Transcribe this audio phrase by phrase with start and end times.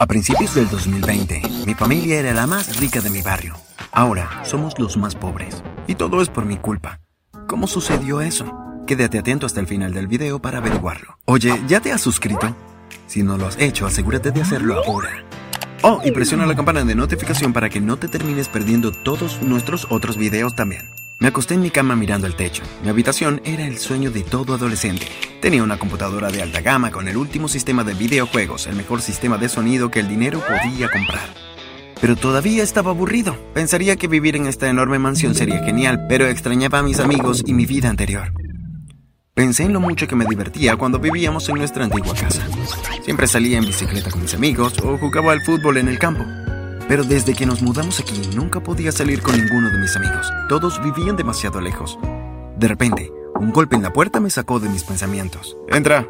[0.00, 3.56] A principios del 2020, mi familia era la más rica de mi barrio.
[3.90, 5.64] Ahora somos los más pobres.
[5.88, 7.00] Y todo es por mi culpa.
[7.48, 8.46] ¿Cómo sucedió eso?
[8.86, 11.18] Quédate atento hasta el final del video para averiguarlo.
[11.24, 12.54] Oye, ¿ya te has suscrito?
[13.08, 15.24] Si no lo has hecho, asegúrate de hacerlo ahora.
[15.82, 19.88] Oh, y presiona la campana de notificación para que no te termines perdiendo todos nuestros
[19.90, 20.97] otros videos también.
[21.20, 22.62] Me acosté en mi cama mirando el techo.
[22.84, 25.08] Mi habitación era el sueño de todo adolescente.
[25.40, 29.36] Tenía una computadora de alta gama con el último sistema de videojuegos, el mejor sistema
[29.36, 31.28] de sonido que el dinero podía comprar.
[32.00, 33.36] Pero todavía estaba aburrido.
[33.52, 37.52] Pensaría que vivir en esta enorme mansión sería genial, pero extrañaba a mis amigos y
[37.52, 38.32] mi vida anterior.
[39.34, 42.46] Pensé en lo mucho que me divertía cuando vivíamos en nuestra antigua casa.
[43.02, 46.24] Siempre salía en bicicleta con mis amigos o jugaba al fútbol en el campo.
[46.88, 50.32] Pero desde que nos mudamos aquí, nunca podía salir con ninguno de mis amigos.
[50.48, 51.98] Todos vivían demasiado lejos.
[52.56, 55.56] De repente, un golpe en la puerta me sacó de mis pensamientos.
[55.68, 56.08] Entra.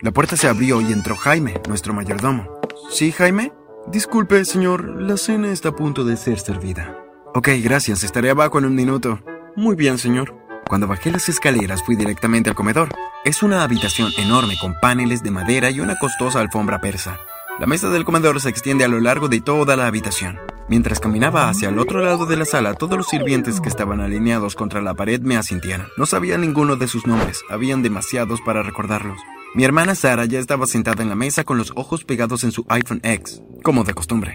[0.00, 2.48] La puerta se abrió y entró Jaime, nuestro mayordomo.
[2.90, 3.52] ¿Sí, Jaime?
[3.88, 6.96] Disculpe, señor, la cena está a punto de ser servida.
[7.34, 9.20] Ok, gracias, estaré abajo en un minuto.
[9.56, 10.36] Muy bien, señor.
[10.68, 12.88] Cuando bajé las escaleras fui directamente al comedor.
[13.24, 17.18] Es una habitación enorme con paneles de madera y una costosa alfombra persa.
[17.62, 20.36] La mesa del comedor se extiende a lo largo de toda la habitación.
[20.68, 24.56] Mientras caminaba hacia el otro lado de la sala, todos los sirvientes que estaban alineados
[24.56, 25.86] contra la pared me asintieron.
[25.96, 29.20] No sabía ninguno de sus nombres, habían demasiados para recordarlos.
[29.54, 32.66] Mi hermana Sara ya estaba sentada en la mesa con los ojos pegados en su
[32.68, 34.32] iPhone X, como de costumbre.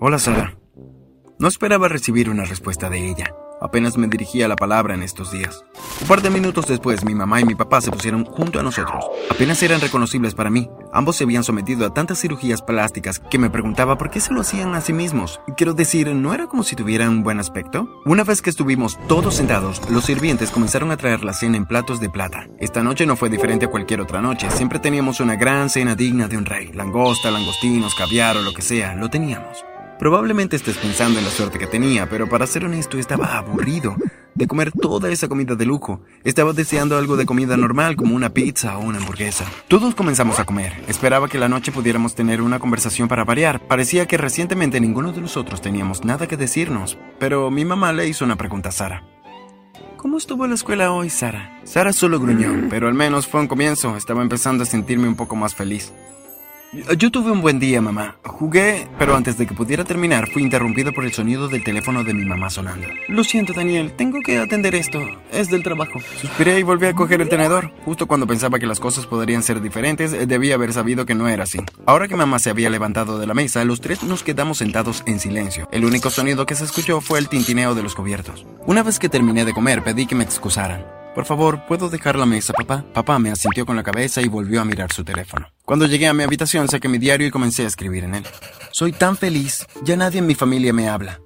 [0.00, 0.58] Hola Sara.
[1.38, 3.36] No esperaba recibir una respuesta de ella.
[3.64, 5.64] Apenas me dirigía la palabra en estos días.
[6.02, 9.06] Un par de minutos después, mi mamá y mi papá se pusieron junto a nosotros.
[9.30, 10.68] Apenas eran reconocibles para mí.
[10.92, 14.42] Ambos se habían sometido a tantas cirugías plásticas que me preguntaba por qué se lo
[14.42, 15.40] hacían a sí mismos.
[15.56, 17.88] Quiero decir, ¿no era como si tuvieran un buen aspecto?
[18.04, 22.00] Una vez que estuvimos todos sentados, los sirvientes comenzaron a traer la cena en platos
[22.00, 22.46] de plata.
[22.58, 24.50] Esta noche no fue diferente a cualquier otra noche.
[24.50, 26.70] Siempre teníamos una gran cena digna de un rey.
[26.74, 29.64] Langosta, langostinos, caviar o lo que sea, lo teníamos.
[29.98, 33.96] Probablemente estés pensando en la suerte que tenía, pero para ser honesto estaba aburrido
[34.34, 36.00] de comer toda esa comida de lujo.
[36.24, 39.44] Estaba deseando algo de comida normal como una pizza o una hamburguesa.
[39.68, 40.72] Todos comenzamos a comer.
[40.88, 43.60] Esperaba que la noche pudiéramos tener una conversación para variar.
[43.66, 48.24] Parecía que recientemente ninguno de nosotros teníamos nada que decirnos, pero mi mamá le hizo
[48.24, 49.04] una pregunta a Sara.
[49.96, 51.60] ¿Cómo estuvo la escuela hoy, Sara?
[51.64, 53.96] Sara solo gruñó, pero al menos fue un comienzo.
[53.96, 55.92] Estaba empezando a sentirme un poco más feliz.
[56.98, 58.16] Yo tuve un buen día, mamá.
[58.24, 62.14] Jugué, pero antes de que pudiera terminar, fui interrumpido por el sonido del teléfono de
[62.14, 62.88] mi mamá sonando.
[63.06, 65.00] Lo siento, Daniel, tengo que atender esto.
[65.30, 66.00] Es del trabajo.
[66.20, 67.70] Suspiré y volví a coger el tenedor.
[67.84, 71.28] Justo cuando pensaba que las cosas podrían ser diferentes, eh, debía haber sabido que no
[71.28, 71.60] era así.
[71.86, 75.20] Ahora que mamá se había levantado de la mesa, los tres nos quedamos sentados en
[75.20, 75.68] silencio.
[75.70, 78.44] El único sonido que se escuchó fue el tintineo de los cubiertos.
[78.66, 80.84] Una vez que terminé de comer, pedí que me excusaran.
[81.14, 82.84] Por favor, ¿puedo dejar la mesa, papá?
[82.92, 85.46] Papá me asintió con la cabeza y volvió a mirar su teléfono.
[85.64, 88.24] Cuando llegué a mi habitación saqué mi diario y comencé a escribir en él.
[88.72, 91.20] Soy tan feliz, ya nadie en mi familia me habla.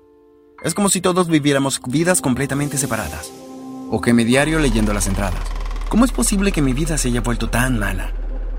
[0.62, 3.32] Es como si todos viviéramos vidas completamente separadas.
[3.90, 5.40] O que mi diario leyendo las entradas.
[5.88, 8.12] ¿Cómo es posible que mi vida se haya vuelto tan mala?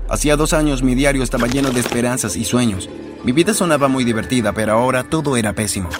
[0.08, 2.90] Hacía dos años mi diario estaba lleno de esperanzas y sueños.
[3.22, 5.90] Mi vida sonaba muy divertida, pero ahora todo era pésimo.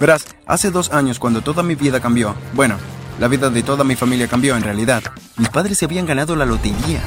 [0.00, 2.78] Verás, hace dos años cuando toda mi vida cambió, bueno,
[3.18, 5.02] la vida de toda mi familia cambió en realidad.
[5.36, 7.00] Mis padres se habían ganado la lotería.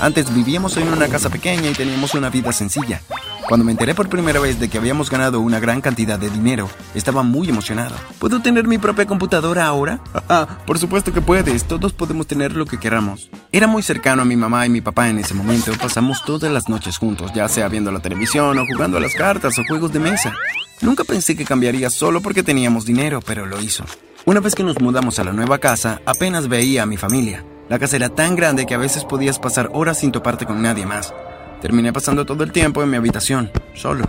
[0.00, 3.00] Antes vivíamos en una casa pequeña y teníamos una vida sencilla.
[3.48, 6.68] Cuando me enteré por primera vez de que habíamos ganado una gran cantidad de dinero,
[6.94, 7.94] estaba muy emocionado.
[8.18, 10.00] ¿Puedo tener mi propia computadora ahora?
[10.28, 11.64] Ah, por supuesto que puedes.
[11.64, 13.28] Todos podemos tener lo que queramos.
[13.50, 15.72] Era muy cercano a mi mamá y mi papá en ese momento.
[15.78, 19.58] Pasamos todas las noches juntos, ya sea viendo la televisión o jugando a las cartas
[19.58, 20.32] o juegos de mesa.
[20.80, 23.84] Nunca pensé que cambiaría solo porque teníamos dinero, pero lo hizo.
[24.24, 27.44] Una vez que nos mudamos a la nueva casa, apenas veía a mi familia.
[27.68, 30.86] La casa era tan grande que a veces podías pasar horas sin toparte con nadie
[30.86, 31.12] más.
[31.60, 34.04] Terminé pasando todo el tiempo en mi habitación, solo.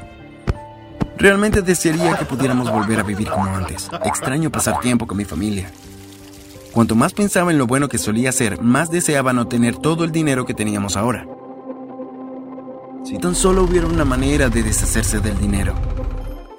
[1.18, 3.90] Realmente desearía que pudiéramos volver a vivir como antes.
[4.06, 5.72] Extraño pasar tiempo con mi familia.
[6.74, 10.12] Cuanto más pensaba en lo bueno que solía ser, más deseaba no tener todo el
[10.12, 11.26] dinero que teníamos ahora.
[13.04, 15.74] Si tan solo hubiera una manera de deshacerse del dinero.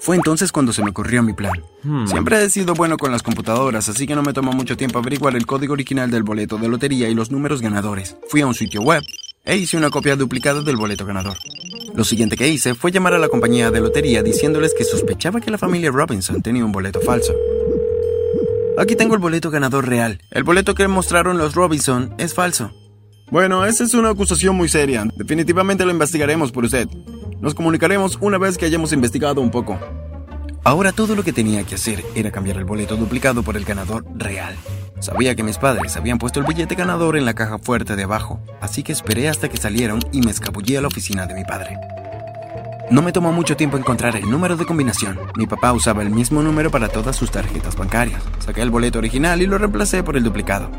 [0.04, 1.64] Fue entonces cuando se me ocurrió mi plan.
[1.82, 2.06] Hmm.
[2.06, 5.34] Siempre he sido bueno con las computadoras, así que no me tomó mucho tiempo averiguar
[5.34, 8.14] el código original del boleto de lotería y los números ganadores.
[8.28, 9.02] Fui a un sitio web
[9.46, 11.38] e hice una copia duplicada del boleto ganador.
[11.94, 15.50] Lo siguiente que hice fue llamar a la compañía de lotería diciéndoles que sospechaba que
[15.50, 17.32] la familia Robinson tenía un boleto falso.
[18.76, 20.20] Aquí tengo el boleto ganador real.
[20.30, 22.74] El boleto que mostraron los Robinson es falso.
[23.30, 25.06] Bueno, esa es una acusación muy seria.
[25.16, 26.88] Definitivamente lo investigaremos por usted.
[27.40, 29.78] Nos comunicaremos una vez que hayamos investigado un poco.
[30.64, 34.04] Ahora todo lo que tenía que hacer era cambiar el boleto duplicado por el ganador
[34.16, 34.54] real.
[34.98, 38.40] Sabía que mis padres habían puesto el billete ganador en la caja fuerte de abajo,
[38.62, 41.76] así que esperé hasta que salieron y me escabullí a la oficina de mi padre.
[42.90, 45.18] No me tomó mucho tiempo encontrar el número de combinación.
[45.36, 48.22] Mi papá usaba el mismo número para todas sus tarjetas bancarias.
[48.38, 50.70] Saqué el boleto original y lo reemplacé por el duplicado.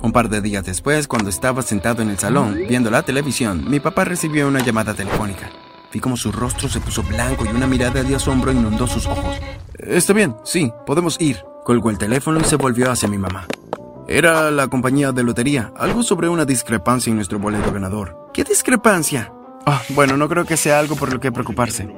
[0.00, 3.80] Un par de días después, cuando estaba sentado en el salón viendo la televisión, mi
[3.80, 5.50] papá recibió una llamada telefónica.
[5.92, 9.36] Vi como su rostro se puso blanco y una mirada de asombro inundó sus ojos.
[9.78, 11.42] Está bien, sí, podemos ir.
[11.64, 13.46] Colgó el teléfono y se volvió hacia mi mamá.
[14.06, 18.30] Era la compañía de lotería, algo sobre una discrepancia en nuestro boleto ganador.
[18.32, 19.32] ¿Qué discrepancia?
[19.66, 21.88] Ah, bueno, no creo que sea algo por lo que preocuparse.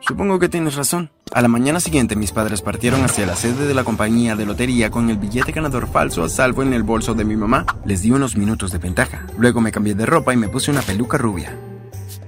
[0.00, 1.10] Supongo que tienes razón.
[1.32, 4.90] A la mañana siguiente mis padres partieron hacia la sede de la compañía de lotería
[4.90, 7.66] con el billete ganador falso a salvo en el bolso de mi mamá.
[7.84, 9.26] Les di unos minutos de ventaja.
[9.38, 11.56] Luego me cambié de ropa y me puse una peluca rubia.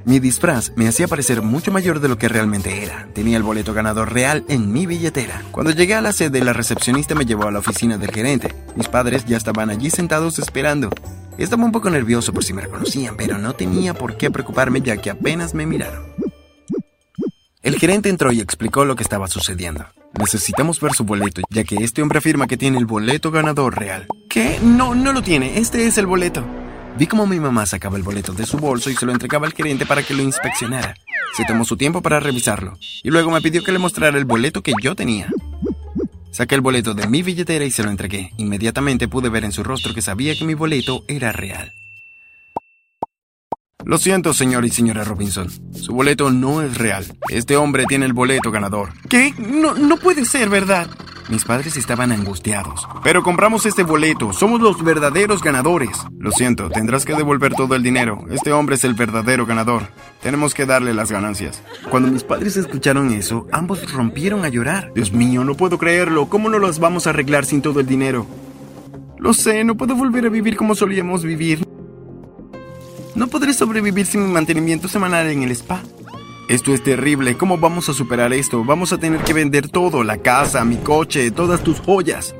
[0.06, 3.08] Mi disfraz me hacía parecer mucho mayor de lo que realmente era.
[3.14, 5.42] Tenía el boleto ganador real en mi billetera.
[5.50, 8.54] Cuando llegué a la sede, la recepcionista me llevó a la oficina del gerente.
[8.76, 10.90] Mis padres ya estaban allí sentados esperando.
[11.38, 14.98] Estaba un poco nervioso por si me reconocían, pero no tenía por qué preocuparme ya
[14.98, 16.04] que apenas me miraron.
[17.62, 19.86] El gerente entró y explicó lo que estaba sucediendo.
[20.18, 24.06] Necesitamos ver su boleto, ya que este hombre afirma que tiene el boleto ganador real.
[24.28, 24.60] ¿Qué?
[24.62, 25.58] No, no lo tiene.
[25.58, 26.44] Este es el boleto.
[26.96, 29.52] Vi como mi mamá sacaba el boleto de su bolso y se lo entregaba al
[29.52, 30.94] gerente para que lo inspeccionara.
[31.36, 34.62] Se tomó su tiempo para revisarlo y luego me pidió que le mostrara el boleto
[34.62, 35.28] que yo tenía.
[36.30, 38.30] Saqué el boleto de mi billetera y se lo entregué.
[38.36, 41.72] Inmediatamente pude ver en su rostro que sabía que mi boleto era real.
[43.84, 45.50] Lo siento, señor y señora Robinson.
[45.74, 47.04] Su boleto no es real.
[47.28, 48.90] Este hombre tiene el boleto ganador.
[49.08, 49.34] ¿Qué?
[49.36, 50.88] No, no puede ser verdad.
[51.30, 52.86] Mis padres estaban angustiados.
[53.02, 54.32] Pero compramos este boleto.
[54.32, 55.98] Somos los verdaderos ganadores.
[56.18, 58.24] Lo siento, tendrás que devolver todo el dinero.
[58.30, 59.88] Este hombre es el verdadero ganador.
[60.22, 61.62] Tenemos que darle las ganancias.
[61.88, 64.92] Cuando mis padres escucharon eso, ambos rompieron a llorar.
[64.94, 66.28] Dios mío, no puedo creerlo.
[66.28, 68.26] ¿Cómo no los vamos a arreglar sin todo el dinero?
[69.18, 71.66] Lo sé, no puedo volver a vivir como solíamos vivir.
[73.14, 75.80] No podré sobrevivir sin mi mantenimiento semanal en el spa.
[76.48, 77.36] Esto es terrible.
[77.36, 78.64] ¿Cómo vamos a superar esto?
[78.64, 82.34] Vamos a tener que vender todo, la casa, mi coche, todas tus joyas.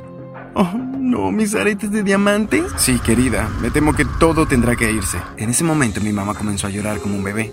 [0.55, 2.65] Oh, no, mis aretes de diamantes.
[2.77, 5.19] Sí, querida, me temo que todo tendrá que irse.
[5.39, 7.53] En ese momento mi mamá comenzó a llorar como un bebé.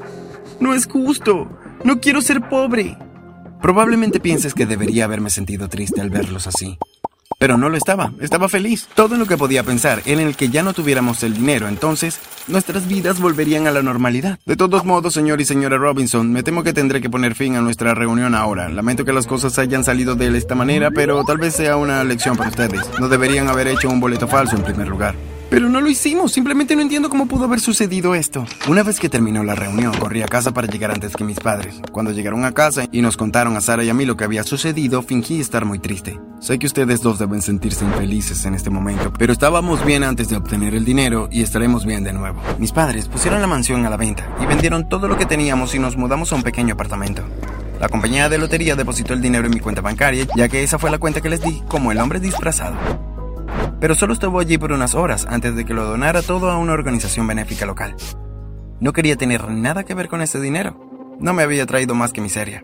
[0.60, 1.50] No es justo.
[1.84, 2.98] No quiero ser pobre.
[3.62, 6.78] Probablemente pienses que debería haberme sentido triste al verlos así.
[7.42, 8.88] Pero no lo estaba, estaba feliz.
[8.94, 12.88] Todo lo que podía pensar en el que ya no tuviéramos el dinero, entonces nuestras
[12.88, 14.38] vidas volverían a la normalidad.
[14.46, 17.62] De todos modos, señor y señora Robinson, me temo que tendré que poner fin a
[17.62, 18.70] nuestra reunión ahora.
[18.70, 22.38] Lamento que las cosas hayan salido de esta manera, pero tal vez sea una lección
[22.38, 22.88] para ustedes.
[23.00, 25.16] No deberían haber hecho un boleto falso en primer lugar.
[25.52, 28.46] Pero no lo hicimos, simplemente no entiendo cómo pudo haber sucedido esto.
[28.70, 31.82] Una vez que terminó la reunión, corrí a casa para llegar antes que mis padres.
[31.92, 34.46] Cuando llegaron a casa y nos contaron a Sara y a mí lo que había
[34.46, 36.22] sucedido, fingí estar muy triste.
[36.40, 40.38] Sé que ustedes dos deben sentirse infelices en este momento, pero estábamos bien antes de
[40.38, 42.42] obtener el dinero y estaremos bien de nuevo.
[42.58, 45.80] Mis padres pusieron la mansión a la venta y vendieron todo lo que teníamos y
[45.80, 47.24] nos mudamos a un pequeño apartamento.
[47.78, 50.92] La compañía de lotería depositó el dinero en mi cuenta bancaria, ya que esa fue
[50.92, 52.78] la cuenta que les di como el hombre disfrazado
[53.82, 56.74] pero solo estuvo allí por unas horas antes de que lo donara todo a una
[56.74, 57.96] organización benéfica local.
[58.80, 61.18] No quería tener nada que ver con ese dinero.
[61.20, 62.64] No me había traído más que miseria.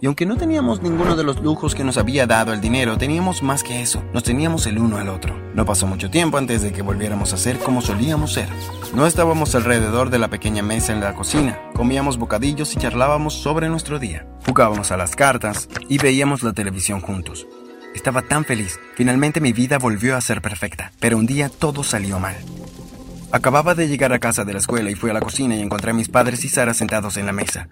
[0.00, 3.42] Y aunque no teníamos ninguno de los lujos que nos había dado el dinero, teníamos
[3.42, 4.02] más que eso.
[4.14, 5.36] Nos teníamos el uno al otro.
[5.54, 8.48] No pasó mucho tiempo antes de que volviéramos a ser como solíamos ser.
[8.94, 11.60] No estábamos alrededor de la pequeña mesa en la cocina.
[11.74, 14.26] Comíamos bocadillos y charlábamos sobre nuestro día.
[14.46, 17.46] Jugábamos a las cartas y veíamos la televisión juntos.
[17.94, 18.78] Estaba tan feliz.
[18.94, 20.92] Finalmente mi vida volvió a ser perfecta.
[21.00, 22.36] Pero un día todo salió mal.
[23.30, 25.90] Acababa de llegar a casa de la escuela y fui a la cocina y encontré
[25.90, 27.68] a mis padres y Sara sentados en la mesa.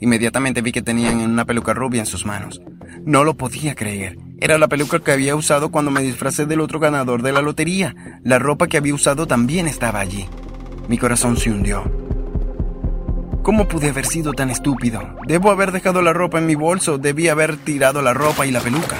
[0.00, 2.62] Inmediatamente vi que tenían una peluca rubia en sus manos.
[3.04, 4.18] No lo podía creer.
[4.38, 7.94] Era la peluca que había usado cuando me disfracé del otro ganador de la lotería.
[8.24, 10.26] La ropa que había usado también estaba allí.
[10.88, 11.84] Mi corazón se hundió.
[13.42, 15.00] ¿Cómo pude haber sido tan estúpido?
[15.26, 18.60] Debo haber dejado la ropa en mi bolso, debí haber tirado la ropa y la
[18.60, 18.96] peluca.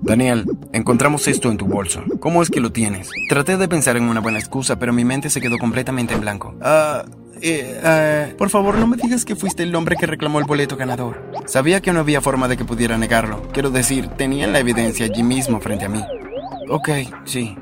[0.00, 2.02] Daniel, encontramos esto en tu bolso.
[2.20, 3.10] ¿Cómo es que lo tienes?
[3.28, 6.54] Traté de pensar en una buena excusa, pero mi mente se quedó completamente en blanco.
[6.62, 7.04] Ah,
[7.42, 11.20] eh, por favor, no me digas que fuiste el hombre que reclamó el boleto ganador.
[11.46, 13.42] Sabía que no había forma de que pudiera negarlo.
[13.52, 16.02] Quiero decir, tenía la evidencia allí mismo frente a mí.
[16.68, 16.88] Ok,
[17.24, 17.56] sí,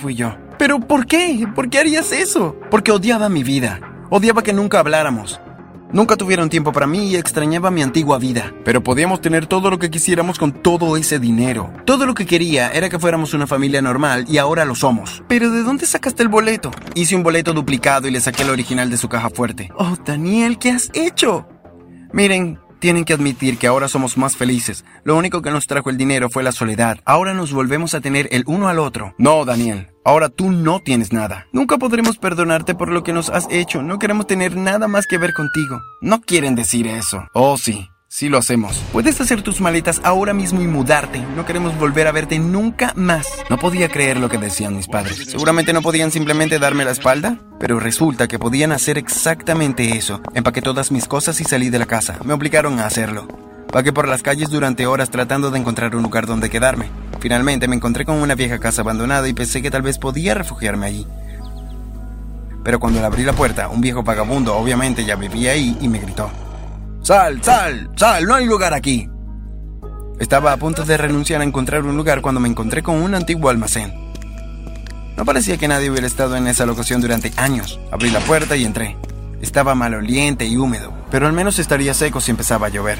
[0.00, 0.36] fui yo.
[0.58, 1.46] ¿Pero por qué?
[1.54, 2.56] ¿Por qué harías eso?
[2.70, 3.89] Porque odiaba mi vida.
[4.12, 5.40] Odiaba que nunca habláramos.
[5.92, 8.52] Nunca tuvieron tiempo para mí y extrañaba mi antigua vida.
[8.64, 11.72] Pero podíamos tener todo lo que quisiéramos con todo ese dinero.
[11.84, 15.22] Todo lo que quería era que fuéramos una familia normal y ahora lo somos.
[15.28, 16.72] Pero ¿de dónde sacaste el boleto?
[16.96, 19.70] Hice un boleto duplicado y le saqué el original de su caja fuerte.
[19.76, 21.46] Oh, Daniel, ¿qué has hecho?
[22.12, 24.86] Miren, Tienen que admitir que ahora somos más felices.
[25.04, 26.98] Lo único que nos trajo el dinero fue la soledad.
[27.04, 29.14] Ahora nos volvemos a tener el uno al otro.
[29.18, 29.88] No, Daniel.
[30.02, 31.46] Ahora tú no tienes nada.
[31.52, 33.82] Nunca podremos perdonarte por lo que nos has hecho.
[33.82, 35.78] No queremos tener nada más que ver contigo.
[36.00, 37.28] No quieren decir eso.
[37.34, 37.90] Oh, sí.
[38.12, 38.76] Sí lo hacemos.
[38.92, 41.20] Puedes hacer tus maletas ahora mismo y mudarte.
[41.36, 43.28] No queremos volver a verte nunca más.
[43.48, 45.30] No podía creer lo que decían mis padres.
[45.30, 50.20] Seguramente no podían simplemente darme la espalda, pero resulta que podían hacer exactamente eso.
[50.34, 52.18] Empaqué todas mis cosas y salí de la casa.
[52.24, 53.28] Me obligaron a hacerlo.
[53.72, 56.90] Vagué por las calles durante horas tratando de encontrar un lugar donde quedarme.
[57.20, 60.86] Finalmente me encontré con una vieja casa abandonada y pensé que tal vez podía refugiarme
[60.86, 61.06] allí.
[62.64, 66.00] Pero cuando le abrí la puerta, un viejo vagabundo obviamente ya vivía ahí y me
[66.00, 66.28] gritó.
[67.02, 69.08] Sal, sal, sal, no hay lugar aquí.
[70.18, 73.48] Estaba a punto de renunciar a encontrar un lugar cuando me encontré con un antiguo
[73.48, 73.94] almacén.
[75.16, 77.80] No parecía que nadie hubiera estado en esa locación durante años.
[77.90, 78.98] Abrí la puerta y entré.
[79.40, 82.98] Estaba maloliente y húmedo, pero al menos estaría seco si empezaba a llover.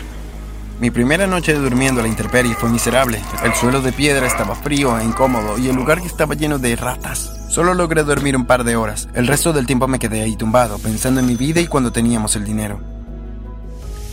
[0.80, 3.20] Mi primera noche durmiendo a la intemperie fue miserable.
[3.44, 7.30] El suelo de piedra estaba frío e incómodo y el lugar estaba lleno de ratas.
[7.50, 9.10] Solo logré dormir un par de horas.
[9.12, 12.34] El resto del tiempo me quedé ahí tumbado, pensando en mi vida y cuando teníamos
[12.34, 12.99] el dinero.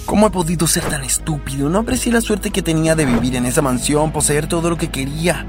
[0.08, 1.68] ¿Cómo he podido ser tan estúpido?
[1.70, 4.90] No aprecié la suerte que tenía de vivir en esa mansión, poseer todo lo que
[4.90, 5.46] quería.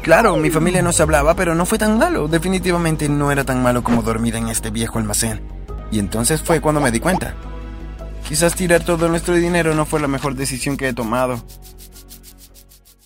[0.00, 2.28] Claro, mi familia no se hablaba, pero no fue tan malo.
[2.28, 5.42] Definitivamente no era tan malo como dormir en este viejo almacén.
[5.90, 7.34] Y entonces fue cuando me di cuenta.
[8.26, 11.44] Quizás tirar todo nuestro dinero no fue la mejor decisión que he tomado.